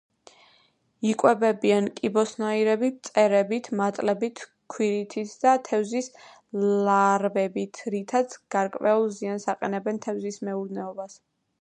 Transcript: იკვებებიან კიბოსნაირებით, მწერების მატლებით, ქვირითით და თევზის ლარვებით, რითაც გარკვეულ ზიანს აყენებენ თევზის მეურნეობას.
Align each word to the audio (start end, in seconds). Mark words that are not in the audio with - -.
იკვებებიან 1.07 1.89
კიბოსნაირებით, 1.99 3.09
მწერების 3.09 3.69
მატლებით, 3.81 4.41
ქვირითით 4.75 5.35
და 5.45 5.53
თევზის 5.69 6.09
ლარვებით, 6.89 7.83
რითაც 7.97 8.35
გარკვეულ 8.57 9.09
ზიანს 9.19 9.47
აყენებენ 9.55 10.01
თევზის 10.07 10.45
მეურნეობას. 10.49 11.19